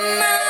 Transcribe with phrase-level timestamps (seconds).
[0.00, 0.49] my